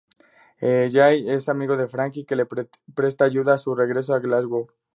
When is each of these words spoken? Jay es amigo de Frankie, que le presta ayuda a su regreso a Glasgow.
Jay 0.59 1.29
es 1.29 1.47
amigo 1.47 1.77
de 1.77 1.87
Frankie, 1.87 2.25
que 2.25 2.35
le 2.35 2.47
presta 2.95 3.23
ayuda 3.25 3.53
a 3.53 3.57
su 3.59 3.75
regreso 3.75 4.15
a 4.15 4.19
Glasgow. 4.19 4.67